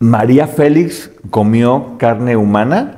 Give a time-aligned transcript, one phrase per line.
[0.00, 2.94] María Félix comió carne humana.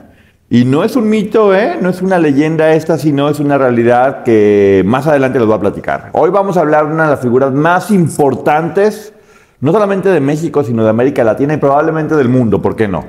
[0.51, 1.79] Y no es un mito, ¿eh?
[1.81, 5.61] no es una leyenda esta, sino es una realidad que más adelante les voy a
[5.61, 6.11] platicar.
[6.13, 9.15] Hoy vamos a hablar de una de las figuras más importantes,
[9.61, 13.05] no solamente de México, sino de América Latina y probablemente del mundo, ¿por qué no?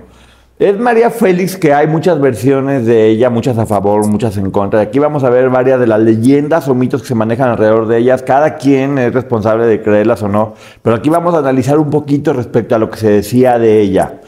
[0.61, 4.79] Es María Félix, que hay muchas versiones de ella, muchas a favor, muchas en contra.
[4.79, 7.97] Aquí vamos a ver varias de las leyendas o mitos que se manejan alrededor de
[7.97, 8.21] ellas.
[8.21, 10.53] Cada quien es responsable de creerlas o no.
[10.83, 14.21] Pero aquí vamos a analizar un poquito respecto a lo que se decía de ella.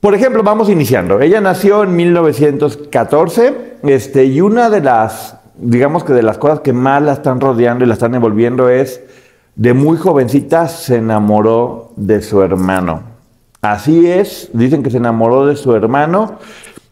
[0.00, 1.20] Por ejemplo, vamos iniciando.
[1.20, 6.72] Ella nació en 1914 este, y una de las, digamos que de las cosas que
[6.72, 9.02] más la están rodeando y la están envolviendo es,
[9.56, 13.15] de muy jovencita se enamoró de su hermano.
[13.72, 16.38] Así es, dicen que se enamoró de su hermano.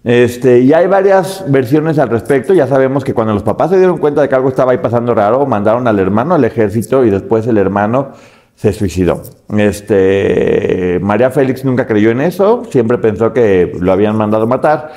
[0.03, 2.53] Este, y hay varias versiones al respecto.
[2.53, 5.15] Ya sabemos que cuando los papás se dieron cuenta de que algo estaba ahí pasando
[5.15, 8.11] raro, mandaron al hermano al ejército y después el hermano
[8.57, 9.23] se suicidó.
[9.57, 14.93] Este, María Félix nunca creyó en eso, siempre pensó que lo habían mandado matar.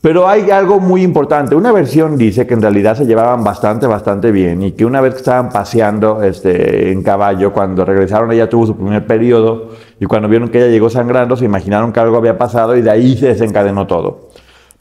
[0.00, 1.56] Pero hay algo muy importante.
[1.56, 5.14] Una versión dice que en realidad se llevaban bastante, bastante bien y que una vez
[5.14, 10.28] que estaban paseando este, en caballo, cuando regresaron ella tuvo su primer periodo y cuando
[10.28, 13.26] vieron que ella llegó sangrando se imaginaron que algo había pasado y de ahí se
[13.26, 14.28] desencadenó todo.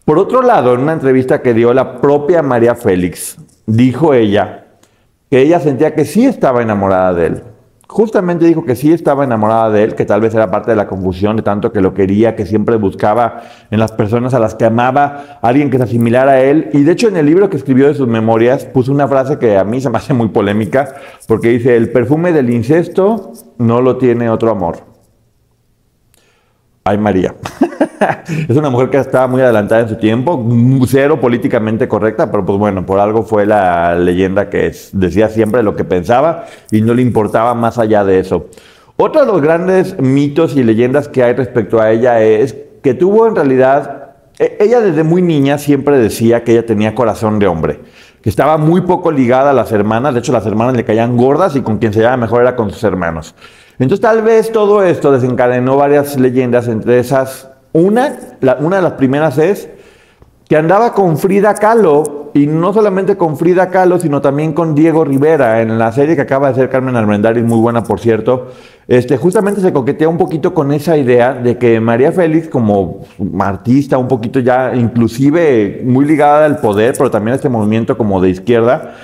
[0.05, 4.65] Por otro lado, en una entrevista que dio la propia María Félix, dijo ella
[5.29, 7.43] que ella sentía que sí estaba enamorada de él,
[7.87, 10.87] justamente dijo que sí estaba enamorada de él, que tal vez era parte de la
[10.87, 14.65] confusión de tanto que lo quería, que siempre buscaba en las personas a las que
[14.65, 16.69] amaba alguien que se asimilara a él.
[16.73, 19.57] Y de hecho en el libro que escribió de sus memorias puso una frase que
[19.57, 20.95] a mí se me hace muy polémica,
[21.27, 24.77] porque dice, el perfume del incesto no lo tiene otro amor.
[26.83, 27.35] Ay María.
[28.49, 30.45] es una mujer que estaba muy adelantada en su tiempo,
[30.87, 35.75] cero políticamente correcta, pero pues bueno, por algo fue la leyenda que decía siempre lo
[35.75, 38.47] que pensaba y no le importaba más allá de eso.
[38.97, 43.27] Otro de los grandes mitos y leyendas que hay respecto a ella es que tuvo
[43.27, 47.79] en realidad, e, ella desde muy niña siempre decía que ella tenía corazón de hombre,
[48.21, 51.55] que estaba muy poco ligada a las hermanas, de hecho las hermanas le caían gordas
[51.55, 53.35] y con quien se llevaba mejor era con sus hermanos.
[53.79, 58.17] Entonces tal vez todo esto desencadenó varias leyendas, entre esas una,
[58.59, 59.69] una de las primeras es
[60.49, 65.03] que andaba con Frida Kahlo, y no solamente con Frida Kahlo, sino también con Diego
[65.03, 68.47] Rivera, en la serie que acaba de hacer Carmen Almendaris, muy buena por cierto,
[68.87, 73.01] este, justamente se coquetea un poquito con esa idea de que María Félix, como
[73.39, 78.21] artista, un poquito ya, inclusive muy ligada al poder, pero también a este movimiento como
[78.21, 78.95] de izquierda,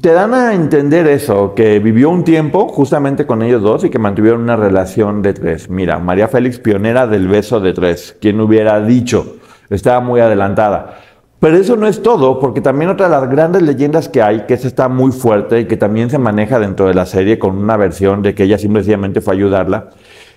[0.00, 3.98] te dan a entender eso, que vivió un tiempo justamente con ellos dos y que
[3.98, 5.68] mantuvieron una relación de tres.
[5.68, 8.16] Mira, María Félix, pionera del beso de tres.
[8.20, 9.36] ¿Quién hubiera dicho?
[9.68, 10.98] Estaba muy adelantada.
[11.38, 14.54] Pero eso no es todo, porque también otra de las grandes leyendas que hay, que
[14.54, 17.76] esa está muy fuerte y que también se maneja dentro de la serie con una
[17.76, 19.90] versión de que ella simplemente fue a ayudarla,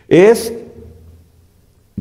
[0.09, 0.53] es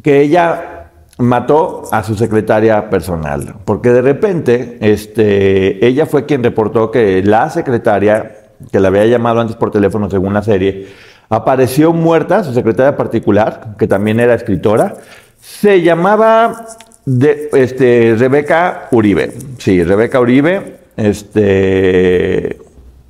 [0.02, 0.75] que ella
[1.18, 7.48] mató a su secretaria personal, porque de repente este, ella fue quien reportó que la
[7.48, 10.88] secretaria, que la había llamado antes por teléfono según la serie,
[11.28, 14.94] apareció muerta, su secretaria particular, que también era escritora,
[15.40, 16.66] se llamaba
[17.06, 19.32] de, este, Rebeca Uribe.
[19.58, 22.58] Sí, Rebeca Uribe este,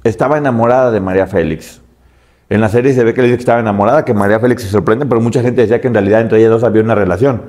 [0.04, 1.80] estaba enamorada de María Félix.
[2.48, 4.68] En la serie se ve que le dice que estaba enamorada, que María Félix se
[4.68, 7.42] sorprende, pero mucha gente decía que en realidad entre ellas dos había una relación.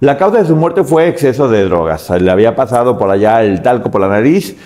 [0.00, 2.08] La causa de su muerte fue exceso de drogas.
[2.10, 4.56] Le había pasado por allá el talco por la nariz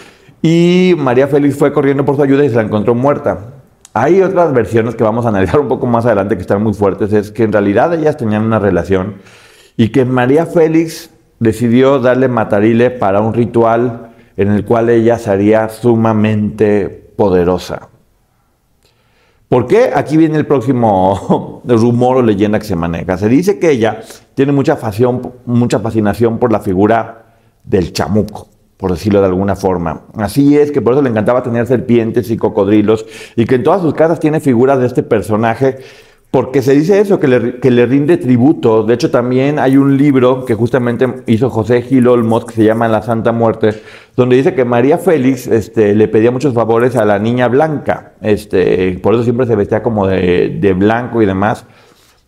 [0.42, 3.38] y María Félix fue corriendo por su ayuda y se la encontró muerta.
[3.94, 7.14] Hay otras versiones que vamos a analizar un poco más adelante que están muy fuertes,
[7.14, 9.16] es que en realidad ellas tenían una relación
[9.78, 11.08] y que María Félix
[11.38, 17.88] decidió darle matarile para un ritual en el cual ella sería sumamente poderosa.
[19.52, 19.90] ¿Por qué?
[19.94, 23.18] Aquí viene el próximo rumor o leyenda que se maneja.
[23.18, 24.00] Se dice que ella
[24.32, 24.78] tiene mucha,
[25.44, 27.26] mucha fascinación por la figura
[27.62, 30.04] del chamuco, por decirlo de alguna forma.
[30.16, 33.04] Así es que por eso le encantaba tener serpientes y cocodrilos
[33.36, 35.80] y que en todas sus casas tiene figuras de este personaje
[36.32, 38.84] porque se dice eso, que le, rinde tributo.
[38.84, 42.88] De hecho, también hay un libro que justamente hizo José Gil Olmos, que se llama
[42.88, 43.82] La Santa Muerte,
[44.16, 48.14] donde dice que María Félix este, le pedía muchos favores a la niña blanca.
[48.22, 51.66] Este, por eso siempre se vestía como de, blanco y demás.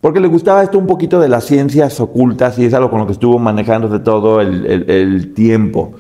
[0.02, 3.06] Porque le gustaba esto un poquito de las ciencias ocultas y es algo con lo
[3.06, 5.94] que estuvo manejándose todo el, el tiempo.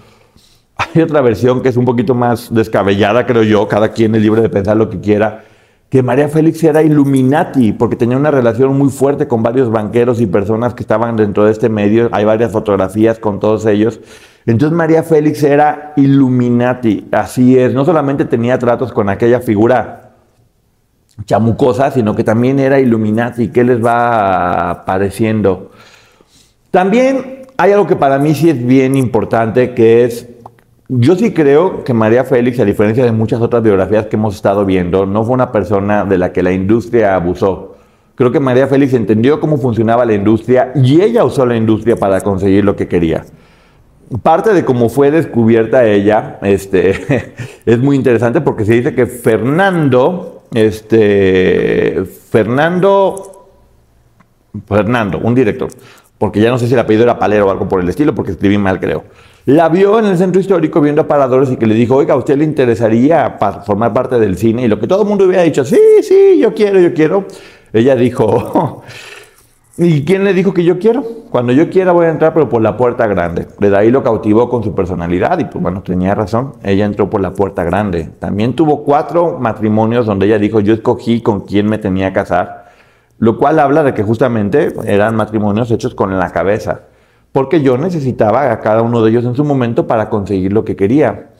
[0.76, 3.66] Hay otra versión que es un poquito más descabellada, creo yo.
[3.66, 5.44] Cada quien es libre de pensar lo que quiera
[5.94, 10.26] que María Félix era Illuminati, porque tenía una relación muy fuerte con varios banqueros y
[10.26, 12.08] personas que estaban dentro de este medio.
[12.10, 14.00] Hay varias fotografías con todos ellos.
[14.44, 17.74] Entonces María Félix era Illuminati, así es.
[17.74, 20.14] No solamente tenía tratos con aquella figura
[21.26, 23.50] chamucosa, sino que también era Illuminati.
[23.52, 25.70] ¿Qué les va pareciendo?
[26.72, 30.28] También hay algo que para mí sí es bien importante, que es
[30.88, 34.66] yo sí creo que María Félix, a diferencia de muchas otras biografías que hemos estado
[34.66, 37.76] viendo, no fue una persona de la que la industria abusó.
[38.14, 42.20] Creo que María Félix entendió cómo funcionaba la industria y ella usó la industria para
[42.20, 43.24] conseguir lo que quería.
[44.22, 47.34] Parte de cómo fue descubierta ella este,
[47.66, 53.48] es muy interesante porque se dice que Fernando, este, Fernando,
[54.68, 55.70] Fernando, un director,
[56.18, 58.32] porque ya no sé si el apellido era Palero o algo por el estilo, porque
[58.32, 59.04] escribí mal creo
[59.46, 62.38] la vio en el centro histórico viendo aparadores y que le dijo, oiga, ¿a usted
[62.38, 63.36] le interesaría
[63.66, 64.62] formar parte del cine?
[64.64, 67.26] Y lo que todo el mundo hubiera dicho, sí, sí, yo quiero, yo quiero.
[67.70, 68.82] Ella dijo,
[69.76, 71.04] ¿y quién le dijo que yo quiero?
[71.30, 73.46] Cuando yo quiera voy a entrar, pero por la puerta grande.
[73.58, 76.54] De ahí lo cautivó con su personalidad y pues bueno, tenía razón.
[76.62, 78.08] Ella entró por la puerta grande.
[78.18, 82.64] También tuvo cuatro matrimonios donde ella dijo, yo escogí con quién me tenía que casar.
[83.18, 86.93] Lo cual habla de que justamente eran matrimonios hechos con la cabeza
[87.34, 90.76] porque yo necesitaba a cada uno de ellos en su momento para conseguir lo que
[90.76, 91.30] quería.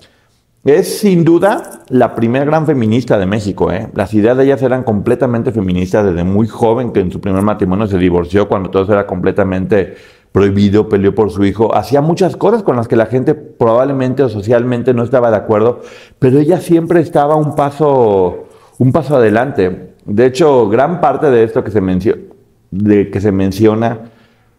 [0.64, 3.70] Es sin duda la primera gran feminista de México.
[3.70, 3.90] ¿eh?
[3.94, 7.86] Las ideas de ellas eran completamente feministas desde muy joven, que en su primer matrimonio
[7.86, 9.94] se divorció cuando todo era completamente
[10.32, 14.28] prohibido, peleó por su hijo, hacía muchas cosas con las que la gente probablemente o
[14.28, 15.80] socialmente no estaba de acuerdo,
[16.18, 18.48] pero ella siempre estaba un paso,
[18.78, 19.94] un paso adelante.
[20.06, 21.80] De hecho, gran parte de esto que se,
[22.72, 24.10] de, que se menciona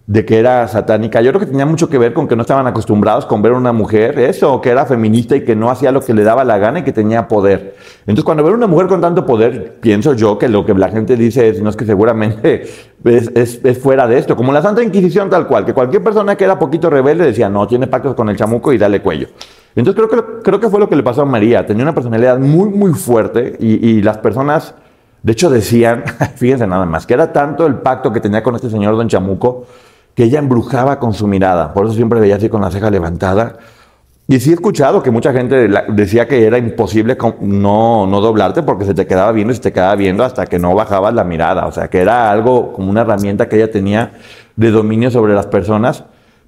[0.08, 1.22] de que era satánica.
[1.22, 3.58] Yo creo que tenía mucho que ver con que no estaban acostumbrados con ver a
[3.58, 6.60] una mujer, eso, que era feminista y que no hacía lo que le daba la
[6.60, 7.76] gana y que tenía poder.
[8.02, 11.16] Entonces, cuando ver una mujer con tanto poder, pienso yo que lo que la gente
[11.16, 12.68] dice es, no es que seguramente
[13.04, 16.44] es, es, fuera de esto, como la Santa Inquisición tal cual, que cualquier persona que
[16.44, 19.30] era poquito rebelde decía, no, tiene pactos con el chamuco y dale cuello.
[19.76, 21.66] Entonces, creo que, creo que fue lo que le pasó a María.
[21.66, 24.76] Tenía una personalidad muy, muy fuerte y, y las personas...
[25.24, 26.04] De hecho, decían,
[26.36, 29.66] fíjense nada más, que era tanto el pacto que tenía con este señor Don Chamuco,
[30.16, 31.74] que ella embrujaba con su mirada.
[31.74, 33.58] Por eso siempre veía así con la ceja levantada.
[34.28, 38.86] Y sí he escuchado que mucha gente decía que era imposible no, no doblarte porque
[38.86, 41.68] se te quedaba viendo y se te quedaba viendo hasta que no bajabas la mirada.
[41.68, 44.14] O sea, que era algo como una herramienta que ella tenía
[44.56, 46.06] de dominio sobre las personas.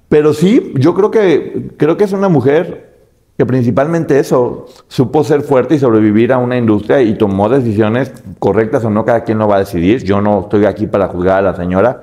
[0.08, 2.88] Pero sí, yo creo que, creo que es una mujer
[3.36, 8.84] que principalmente eso, supo ser fuerte y sobrevivir a una industria y tomó decisiones correctas
[8.84, 10.02] o no, cada quien lo va a decidir.
[10.02, 12.02] Yo no estoy aquí para juzgar a la señora,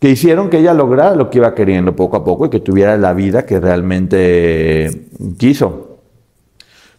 [0.00, 2.96] que hicieron que ella lograra lo que iba queriendo poco a poco y que tuviera
[2.96, 5.87] la vida que realmente quiso.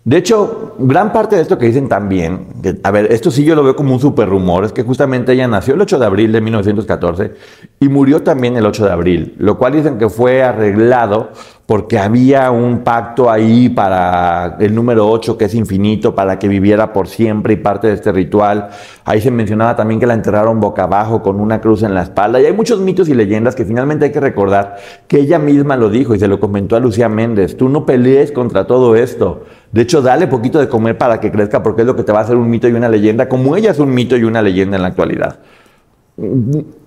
[0.09, 2.47] De hecho, gran parte de esto que dicen también,
[2.81, 5.47] a ver, esto sí yo lo veo como un super rumor, es que justamente ella
[5.47, 7.33] nació el 8 de abril de 1914
[7.79, 11.29] y murió también el 8 de abril, lo cual dicen que fue arreglado
[11.69, 16.91] porque había un pacto ahí para el número 8 que es infinito, para que viviera
[16.91, 18.69] por siempre y parte de este ritual.
[19.05, 22.41] Ahí se mencionaba también que la enterraron boca abajo con una cruz en la espalda.
[22.41, 25.91] Y hay muchos mitos y leyendas que finalmente hay que recordar que ella misma lo
[25.91, 27.55] dijo y se lo comentó a Lucía Méndez.
[27.55, 29.43] Tú no pelees contra todo esto.
[29.71, 32.19] De hecho, dale poquito de comer para que crezca porque es lo que te va
[32.19, 34.77] a hacer un mito y una leyenda, como ella es un mito y una leyenda
[34.77, 35.39] en la actualidad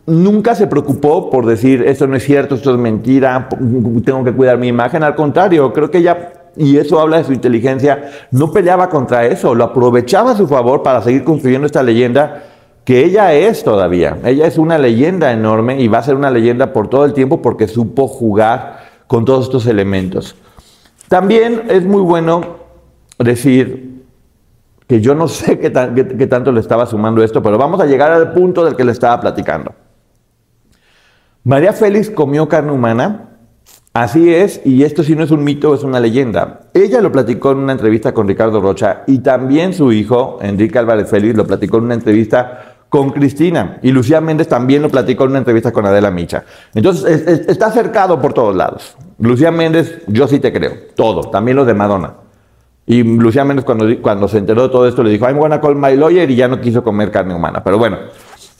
[0.06, 3.48] nunca se preocupó por decir, esto no es cierto, esto es mentira,
[4.04, 5.02] tengo que cuidar mi imagen.
[5.02, 9.54] Al contrario, creo que ella, y eso habla de su inteligencia, no peleaba contra eso,
[9.54, 12.44] lo aprovechaba a su favor para seguir construyendo esta leyenda
[12.84, 14.18] que ella es todavía.
[14.24, 17.40] Ella es una leyenda enorme y va a ser una leyenda por todo el tiempo
[17.40, 20.34] porque supo jugar con todos estos elementos.
[21.08, 22.61] También es muy bueno
[23.24, 24.04] decir
[24.86, 28.32] que yo no sé qué, tanto le estaba sumando esto, pero vamos a llegar al
[28.32, 29.72] punto del que le estaba platicando.
[31.44, 33.30] María Félix comió carne humana,
[33.94, 36.60] así es, y esto sí no es un mito, es una leyenda.
[36.74, 41.08] Ella lo platicó en una entrevista con Ricardo Rocha y también su hijo, Enrique Álvarez
[41.08, 43.78] Félix, lo platicó en una entrevista con Cristina.
[43.82, 46.44] Y Lucía Méndez también lo platicó en una entrevista con Adela Micha.
[46.74, 48.94] Entonces, está cercado por todos lados.
[49.18, 52.14] Lucía Méndez, yo sí te creo, todo, también lo de Madonna.
[52.86, 55.76] Y Lucía Méndez cuando, cuando se enteró de todo esto le dijo, I'm gonna call
[55.76, 57.62] my lawyer y ya no quiso comer carne humana.
[57.62, 57.98] Pero bueno,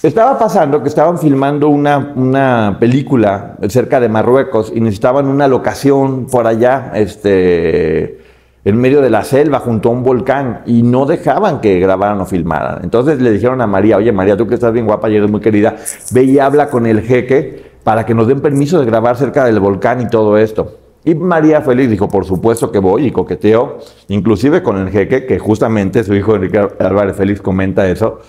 [0.02, 6.26] estaba pasando que estaban filmando una, una película cerca de Marruecos y necesitaban una locación
[6.26, 8.20] por allá, este
[8.64, 12.26] en medio de la selva, junto a un volcán, y no dejaban que grabaran o
[12.26, 12.80] filmaran.
[12.84, 15.40] Entonces le dijeron a María, oye María, tú que estás bien guapa y eres muy
[15.40, 15.76] querida,
[16.12, 19.58] ve y habla con el jeque para que nos den permiso de grabar cerca del
[19.58, 20.78] volcán y todo esto.
[21.04, 23.78] Y María Félix dijo, por supuesto que voy y coqueteo,
[24.09, 28.21] inclusive con el jeque, que justamente su hijo Enrique Álvarez Félix comenta eso,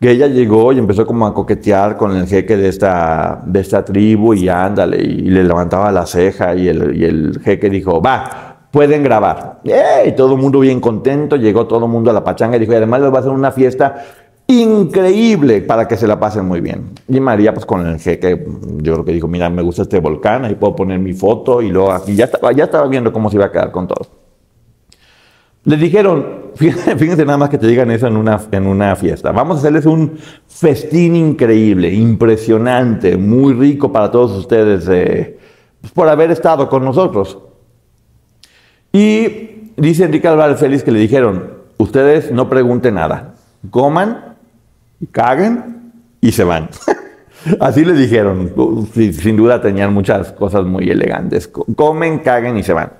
[0.00, 3.84] que ella llegó y empezó como a coquetear con el jeque de esta, de esta
[3.84, 8.50] tribu y ándale, y le levantaba la ceja y el, y el jeque dijo, va,
[8.70, 9.60] pueden grabar.
[10.06, 12.72] Y todo el mundo bien contento, llegó todo el mundo a la pachanga y dijo,
[12.72, 14.04] y además les va a hacer una fiesta
[14.50, 16.90] increíble para que se la pasen muy bien.
[17.08, 18.44] Y María, pues con el jeque,
[18.78, 21.70] yo creo que dijo, mira, me gusta este volcán, ahí puedo poner mi foto y
[21.70, 24.06] luego aquí ya estaba, ya estaba viendo cómo se iba a quedar con todo.
[25.64, 29.56] Les dijeron, fíjense, nada más que te digan eso en una, en una fiesta, vamos
[29.56, 35.38] a hacerles un festín increíble, impresionante, muy rico para todos ustedes eh,
[35.80, 37.38] pues, por haber estado con nosotros.
[38.92, 43.34] Y dice Enrique Álvarez Félix que le dijeron, ustedes no pregunten nada,
[43.70, 44.29] coman,
[45.06, 46.68] caguen y se van.
[47.60, 48.52] Así le dijeron,
[48.94, 52.92] sin duda tenían muchas cosas muy elegantes, comen, caguen y se van.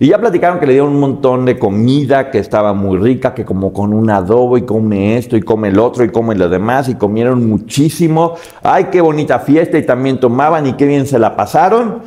[0.00, 3.44] Y ya platicaron que le dieron un montón de comida que estaba muy rica, que
[3.44, 6.88] como con un adobo y come esto y come el otro y come lo demás
[6.88, 8.34] y comieron muchísimo.
[8.62, 12.02] Ay, qué bonita fiesta y también tomaban y qué bien se la pasaron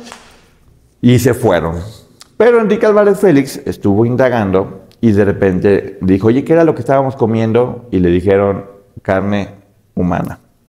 [1.00, 1.76] y se fueron.
[2.36, 6.80] Pero Enrique Álvarez Félix estuvo indagando y de repente dijo, oye, ¿qué era lo que
[6.80, 7.86] estábamos comiendo?
[7.90, 8.77] Y le dijeron
[9.08, 9.48] carne
[9.96, 10.36] humana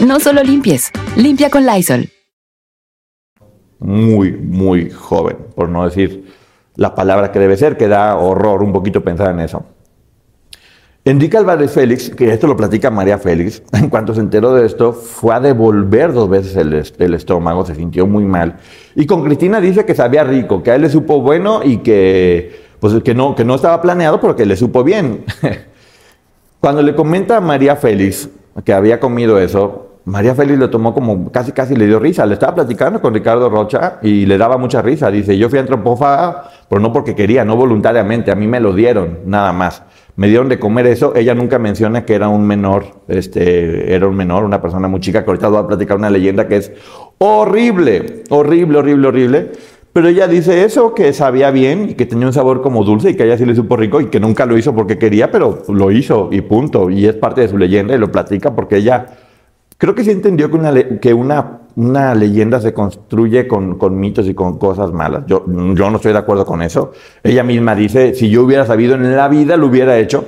[0.00, 2.08] No solo limpies, limpia con Lysol.
[3.80, 6.24] Muy, muy joven, por no decir
[6.76, 9.62] la palabra que debe ser, que da horror un poquito pensar en eso.
[11.04, 14.94] Enrique Álvarez Félix, que esto lo platica María Félix, en cuanto se enteró de esto,
[14.94, 18.56] fue a devolver dos veces el, estómago, se sintió muy mal.
[18.94, 22.68] Y con Cristina dice que sabía rico, que a él le supo bueno y que,
[22.80, 25.26] pues, que, no, que no estaba planeado, pero que le supo bien.
[26.60, 28.30] Cuando le comenta a María Félix
[28.64, 32.26] que había comido eso, María Félix lo tomó como casi casi le dio risa.
[32.26, 35.08] Le estaba platicando con Ricardo Rocha y le daba mucha risa.
[35.08, 39.20] Dice, yo fui antropófaga, pero no porque quería, no voluntariamente, a mí me lo dieron,
[39.26, 39.84] nada más.
[40.16, 41.14] Me dieron de comer eso.
[41.14, 45.22] Ella nunca menciona que era un menor, este, era un menor, una persona muy chica,
[45.22, 46.72] que ahorita voy a platicar una leyenda que es
[47.18, 49.52] horrible, horrible, horrible, horrible.
[49.92, 53.14] Pero ella dice eso, que sabía bien y que tenía un sabor como dulce y
[53.14, 55.62] que a ella sí le supo rico y que nunca lo hizo porque quería, pero
[55.68, 56.90] lo hizo y punto.
[56.90, 59.06] Y es parte de su leyenda y lo platica porque ella
[59.80, 64.34] Creo que sí entendió que una, que una, una leyenda se construye con, mitos y
[64.34, 65.24] con cosas malas.
[65.26, 66.92] Yo, yo no estoy de acuerdo con eso.
[67.22, 70.26] Ella misma dice, si yo hubiera sabido en la vida, lo hubiera hecho,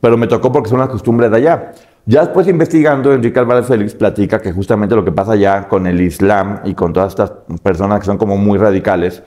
[0.00, 1.72] pero me tocó porque son las costumbres de allá.
[2.06, 6.00] Ya después investigando, Enrique Álvarez Félix platica que justamente lo que pasa allá con el
[6.00, 7.30] Islam y con todas estas
[7.62, 9.22] personas que son como muy radicales,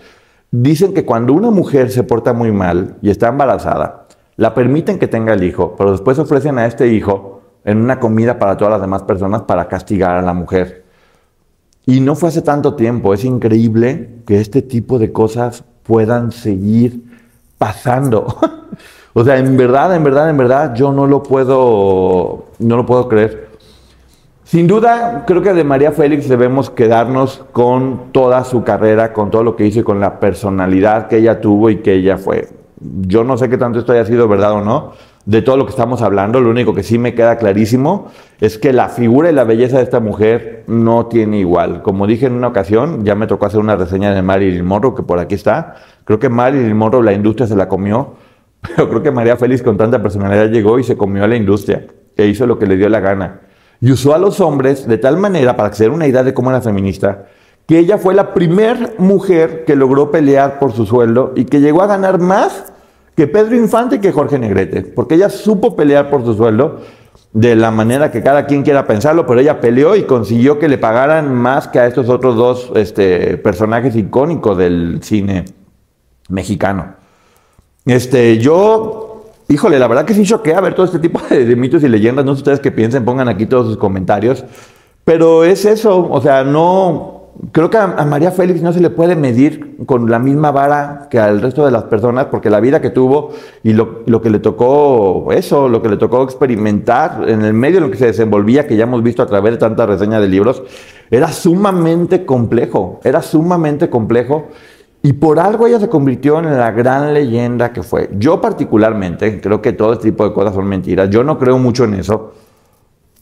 [0.49, 4.07] dicen que cuando una mujer se porta muy mal y está embarazada,
[4.37, 7.36] la permiten que tenga el hijo, pero después ofrecen a este hijo
[7.67, 10.85] en una comida para todas las demás personas para castigar a la mujer.
[11.85, 17.03] Y no fue hace tanto tiempo, es increíble que este tipo de cosas puedan seguir
[17.57, 18.37] pasando.
[19.13, 23.09] o sea, en verdad, en verdad, en verdad, yo no lo puedo, no lo puedo
[23.09, 23.49] creer.
[24.45, 29.43] Sin duda, creo que de María Félix debemos quedarnos con toda su carrera, con todo
[29.43, 32.47] lo que hizo y con la personalidad que ella tuvo y que ella fue.
[32.79, 34.93] yo no sé qué tanto esto haya sido verdad o no,
[35.27, 38.07] de todo lo que estamos hablando, lo único que sí me queda clarísimo
[38.39, 41.81] es que la figura y la belleza de esta mujer no tiene igual.
[41.81, 45.03] Como dije en una ocasión, ya me tocó hacer una reseña de Marilyn Monroe, que
[45.03, 45.75] por aquí está.
[46.05, 48.13] Creo que Marilyn Monroe la industria se la comió,
[48.61, 51.85] pero creo que María Félix con tanta personalidad llegó y se comió a la industria,
[52.15, 53.41] e hizo lo que le dio la gana.
[53.81, 56.33] Y usó a los hombres de tal manera, para que se den una idea de
[56.33, 57.25] cómo era feminista,
[57.67, 61.81] que ella fue la primera mujer que logró pelear por su sueldo y que llegó
[61.81, 62.71] a ganar más
[63.17, 66.81] que Pedro Infante y que Jorge Negrete, porque ella supo pelear por su sueldo
[67.33, 70.77] de la manera que cada quien quiera pensarlo, pero ella peleó y consiguió que le
[70.77, 75.45] pagaran más que a estos otros dos este, personajes icónicos del cine
[76.29, 76.93] mexicano.
[77.87, 81.55] Este, yo, híjole, la verdad que sí choqué a ver todo este tipo de, de
[81.55, 84.45] mitos y leyendas, no sé ustedes qué piensen, pongan aquí todos sus comentarios,
[85.03, 87.16] pero es eso, o sea, no,
[87.51, 91.19] creo que a, María Félix no se le puede medir con la misma vara que
[91.19, 93.31] al resto de las personas, porque la vida que tuvo
[93.63, 97.85] y lo, que le tocó, eso, lo que le tocó experimentar en el medio en
[97.85, 100.63] el que se desenvolvía, que ya hemos visto a través de tantas reseñas de libros,
[101.09, 104.47] era sumamente complejo, era sumamente complejo.
[105.03, 108.09] Y por algo ella se convirtió en la gran leyenda que fue.
[108.17, 111.09] Yo particularmente creo que todo este tipo de cosas son mentiras.
[111.09, 112.33] Yo no creo mucho en eso.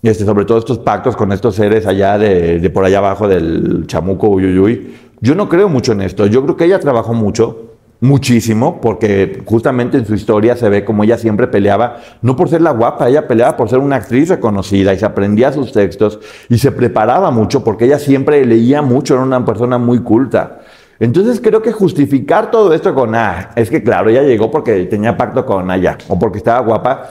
[0.05, 4.27] Este, sobre todo estos pactos con estos seres allá de, por allá abajo del chamuco
[4.27, 4.93] Uyuyuy.
[5.19, 6.27] Yo no creo mucho en esto.
[6.27, 7.71] Yo creo que ella trabajó mucho,
[8.01, 12.61] muchísimo, porque justamente en su historia se ve como ella siempre peleaba, no por ser
[12.61, 16.19] la guapa, ella peleaba por ser una actriz reconocida y se aprendía sus textos
[16.49, 20.59] y se preparaba mucho porque ella siempre leía mucho, era una persona muy culta.
[20.99, 25.17] Entonces creo que justificar todo esto con, ah, es que claro, ella llegó porque tenía
[25.17, 27.09] pacto con ella o porque estaba guapa,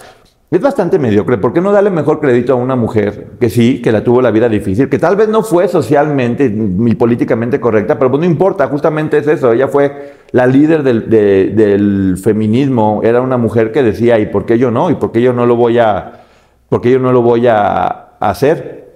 [0.56, 1.38] es bastante mediocre.
[1.38, 4.30] ¿Por qué no darle mejor crédito a una mujer que sí, que la tuvo la
[4.30, 8.66] vida difícil, que tal vez no fue socialmente ni políticamente correcta, pero pues no importa,
[8.68, 9.52] justamente es eso.
[9.52, 14.70] Ella fue la líder del, feminismo, era una mujer que decía, ¿y por qué yo
[14.70, 14.90] no?
[14.90, 16.24] ¿Y por qué yo no lo voy a,
[16.68, 18.92] por qué yo no lo voy a hacer?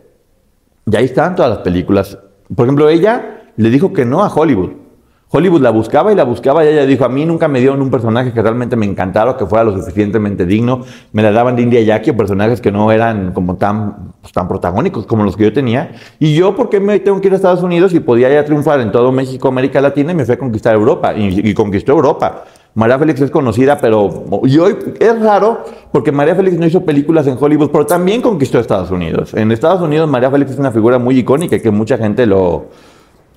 [0.90, 2.18] Y ahí están todas las películas.
[2.54, 4.87] Por ejemplo, ella le dijo que no a Hollywood.
[5.30, 7.90] Hollywood la buscaba y la buscaba y ella dijo, a mí nunca me dieron un
[7.90, 10.80] personaje que realmente me encantara, que fuera lo suficientemente digno.
[11.12, 14.48] Me la daban de India Jackie o personajes que no eran como tan, pues, tan
[14.48, 15.92] protagónicos como los que yo tenía.
[16.18, 18.80] Y yo, ¿por qué me tengo que ir a Estados Unidos y podía ya triunfar
[18.80, 21.12] en todo México, América Latina y me fui a conquistar Europa?
[21.14, 22.44] Y, conquistó Europa.
[22.74, 27.26] María Félix es conocida, pero y hoy es raro porque María Félix no hizo películas
[27.26, 29.34] en Hollywood, pero también conquistó Estados Unidos.
[29.34, 32.68] En Estados Unidos María Félix es una figura muy icónica y que mucha gente lo,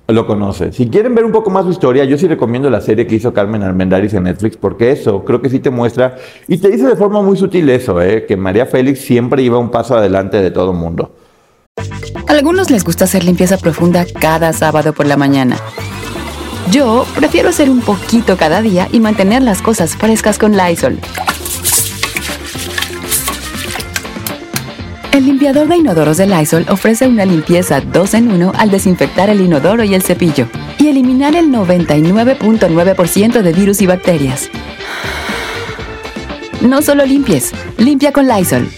[0.08, 0.72] lo conoce.
[0.72, 3.32] Si quieren ver un poco más su historia, yo sí recomiendo la serie que hizo
[3.32, 6.16] Carmen Armendáriz en Netflix, porque eso creo que sí te muestra
[6.48, 8.26] y te dice de forma muy sutil eso, ¿eh?
[8.26, 11.12] que María Félix siempre iba un paso adelante de todo mundo.
[12.26, 15.56] A algunos les gusta hacer limpieza profunda cada sábado por la mañana.
[16.70, 20.98] Yo prefiero hacer un poquito cada día y mantener las cosas frescas con Lysol.
[25.12, 29.42] El limpiador de inodoros de Lysol ofrece una limpieza 2 en 1 al desinfectar el
[29.42, 30.46] inodoro y el cepillo
[30.78, 34.48] y eliminar el 99.9% de virus y bacterias.
[36.62, 38.68] No solo limpies, limpia con Lysol.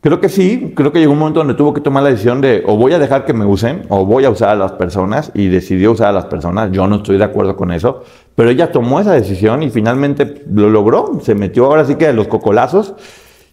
[0.00, 2.64] Creo que sí, creo que llegó un momento donde tuvo que tomar la decisión de
[2.66, 5.46] o voy a dejar que me usen o voy a usar a las personas y
[5.46, 6.72] decidió usar a las personas.
[6.72, 8.02] Yo no estoy de acuerdo con eso,
[8.34, 11.20] pero ella tomó esa decisión y finalmente lo logró.
[11.22, 12.94] Se metió ahora sí que a los cocolazos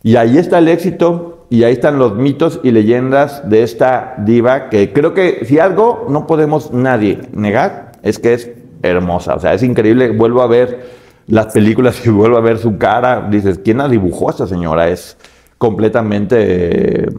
[0.04, 4.70] y ahí está el éxito y ahí están los mitos y leyendas de esta diva
[4.70, 9.36] que creo que si algo no podemos nadie negar es que es hermosa.
[9.36, 10.12] O sea, es increíble.
[10.12, 10.90] Vuelvo a ver
[11.28, 13.28] las películas y vuelvo a ver su cara.
[13.30, 14.90] Dices, ¿quién la dibujó a esta señora?
[14.90, 15.18] Es
[15.60, 17.10] completamente eh,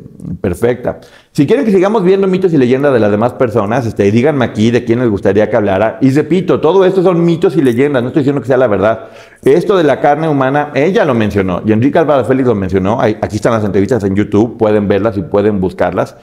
[0.41, 0.99] perfecta.
[1.31, 4.71] Si quieren que sigamos viendo mitos y leyendas de las demás personas, este, díganme aquí
[4.71, 5.99] de quién les gustaría que hablara.
[6.01, 9.09] Y repito, todo esto son mitos y leyendas, no estoy diciendo que sea la verdad.
[9.45, 12.99] Esto de la carne humana, ella lo mencionó, y Enrique Álvaro Félix lo mencionó.
[13.01, 16.17] Aquí están las entrevistas en YouTube, pueden verlas y pueden buscarlas.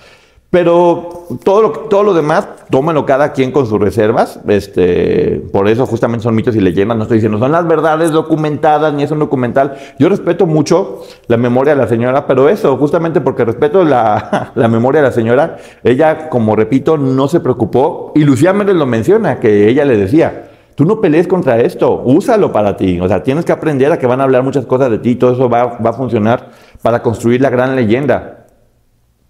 [0.49, 4.39] Pero todo lo, todo lo demás, tómenlo cada quien con sus reservas.
[4.47, 6.95] Este, por eso justamente son mitos y leyendas.
[6.95, 9.75] No estoy diciendo son las verdades documentadas ni es un documental.
[9.99, 14.67] Yo respeto mucho la memoria de la señora, pero eso, justamente porque respeto la, la
[14.69, 18.13] memoria de la señora, ella, como repito, no se preocupó.
[18.15, 22.53] Y Lucía Méndez lo menciona, que ella le decía, tú no pelees contra esto, úsalo
[22.53, 23.01] para ti.
[23.01, 25.33] O sea, tienes que aprender a que van a hablar muchas cosas de ti, todo
[25.33, 28.36] eso va, va a funcionar para construir la gran leyenda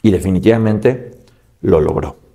[0.08, 1.12] y definitivamente
[1.62, 2.27] lo logró.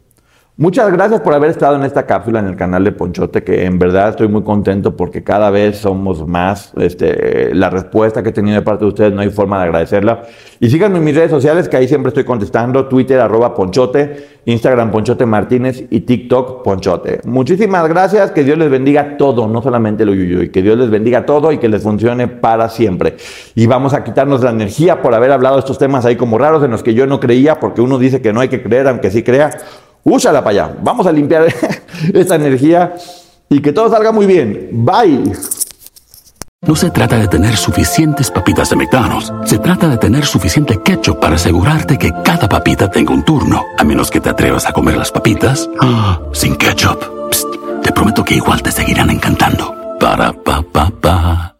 [0.59, 3.79] Muchas gracias por haber estado en esta cápsula en el canal de Ponchote, que en
[3.79, 6.75] verdad estoy muy contento porque cada vez somos más.
[6.77, 10.25] Este, la respuesta que he tenido de parte de ustedes no hay forma de agradecerla.
[10.61, 12.87] Y síganme en mis redes sociales, que ahí siempre estoy contestando.
[12.87, 17.23] Twitter, arroba Ponchote, Instagram, Ponchote Martínez y TikTok, Ponchote.
[17.25, 21.25] Muchísimas gracias, que Dios les bendiga todo, no solamente lo y que Dios les bendiga
[21.25, 23.17] todo y que les funcione para siempre.
[23.55, 26.63] Y vamos a quitarnos la energía por haber hablado de estos temas ahí como raros
[26.63, 29.11] en los que yo no creía, porque uno dice que no hay que creer, aunque
[29.11, 29.51] sí crea
[30.05, 30.77] úsala para allá.
[30.83, 31.47] Vamos a limpiar
[32.15, 32.95] esta energía
[33.49, 34.69] y que todo salga muy bien.
[34.73, 35.33] Bye.
[36.65, 39.33] No se trata de tener suficientes papitas de McDonald's.
[39.47, 43.65] Se trata de tener suficiente ketchup para asegurarte que cada papita tenga un turno.
[43.77, 47.03] A menos que te atrevas a comer las papitas ah, sin ketchup.
[47.83, 49.75] te prometo que igual te seguirán encantando.
[49.99, 51.57] Para pa pa pa.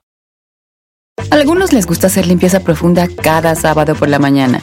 [1.31, 4.63] algunos les gusta hacer limpieza profunda cada sábado por la mañana.